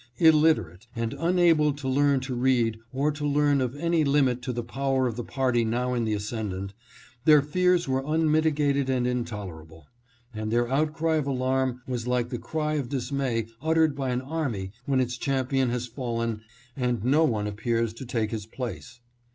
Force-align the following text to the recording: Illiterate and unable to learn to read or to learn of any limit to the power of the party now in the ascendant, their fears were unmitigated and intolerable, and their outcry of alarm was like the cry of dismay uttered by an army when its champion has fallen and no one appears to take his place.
Illiterate 0.17 0.87
and 0.95 1.13
unable 1.19 1.71
to 1.73 1.87
learn 1.87 2.19
to 2.21 2.33
read 2.33 2.79
or 2.91 3.11
to 3.11 3.23
learn 3.23 3.61
of 3.61 3.75
any 3.75 4.03
limit 4.03 4.41
to 4.41 4.51
the 4.51 4.63
power 4.63 5.05
of 5.05 5.15
the 5.15 5.23
party 5.23 5.63
now 5.63 5.93
in 5.93 6.05
the 6.05 6.15
ascendant, 6.15 6.73
their 7.25 7.39
fears 7.43 7.87
were 7.87 8.03
unmitigated 8.07 8.89
and 8.89 9.05
intolerable, 9.05 9.85
and 10.33 10.51
their 10.51 10.67
outcry 10.69 11.17
of 11.17 11.27
alarm 11.27 11.83
was 11.85 12.07
like 12.07 12.29
the 12.29 12.39
cry 12.39 12.73
of 12.73 12.89
dismay 12.89 13.45
uttered 13.61 13.95
by 13.95 14.09
an 14.09 14.21
army 14.21 14.71
when 14.87 14.99
its 14.99 15.19
champion 15.19 15.69
has 15.69 15.85
fallen 15.85 16.41
and 16.75 17.03
no 17.05 17.23
one 17.23 17.45
appears 17.45 17.93
to 17.93 18.03
take 18.03 18.31
his 18.31 18.47
place. 18.47 19.01